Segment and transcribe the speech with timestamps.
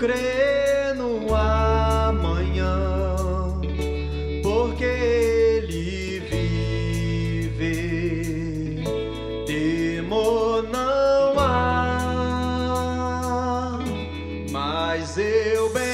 [0.00, 2.74] crer no amanhã,
[4.42, 6.20] porque ele
[7.50, 7.62] vive.
[9.46, 12.78] Temor não há,
[14.50, 15.89] mas eu bem.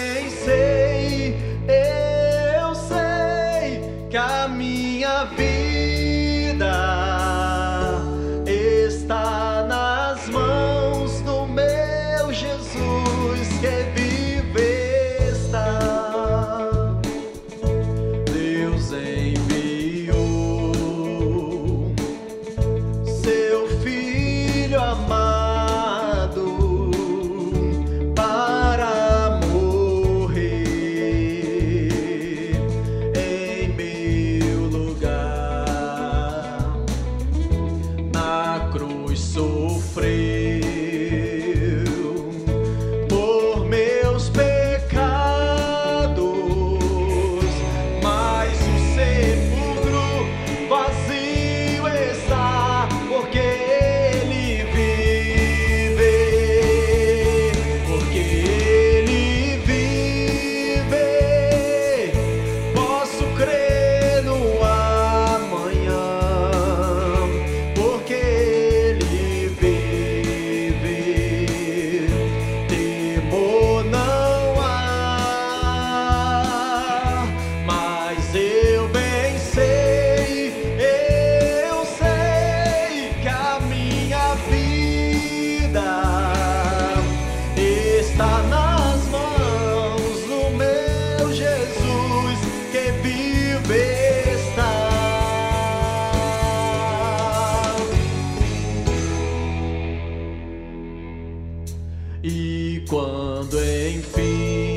[102.88, 104.75] quando enfim.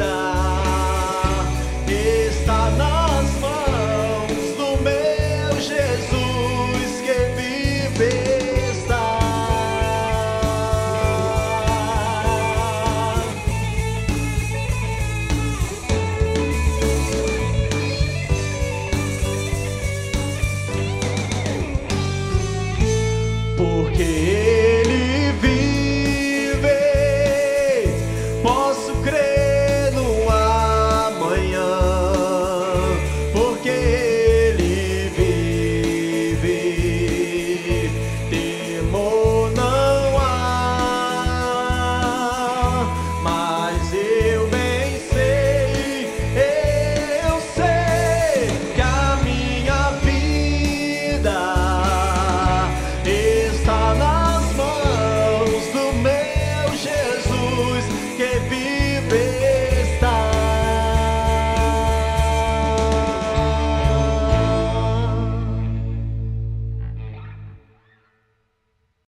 [0.00, 0.39] está.